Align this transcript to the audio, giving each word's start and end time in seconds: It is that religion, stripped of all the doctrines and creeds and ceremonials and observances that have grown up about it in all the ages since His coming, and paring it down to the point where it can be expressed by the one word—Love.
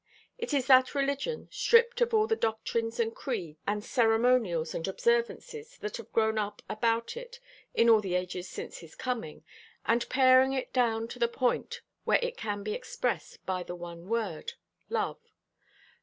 It 0.39 0.51
is 0.51 0.65
that 0.65 0.95
religion, 0.95 1.47
stripped 1.51 2.01
of 2.01 2.11
all 2.11 2.25
the 2.25 2.35
doctrines 2.35 2.99
and 2.99 3.13
creeds 3.15 3.59
and 3.67 3.85
ceremonials 3.85 4.73
and 4.73 4.87
observances 4.87 5.77
that 5.77 5.97
have 5.97 6.11
grown 6.11 6.39
up 6.39 6.63
about 6.67 7.15
it 7.15 7.39
in 7.75 7.87
all 7.87 8.01
the 8.01 8.15
ages 8.15 8.49
since 8.49 8.79
His 8.79 8.95
coming, 8.95 9.43
and 9.85 10.09
paring 10.09 10.53
it 10.53 10.73
down 10.73 11.07
to 11.09 11.19
the 11.19 11.27
point 11.27 11.81
where 12.03 12.17
it 12.23 12.35
can 12.35 12.63
be 12.63 12.73
expressed 12.73 13.45
by 13.45 13.61
the 13.61 13.75
one 13.75 14.09
word—Love. 14.09 15.19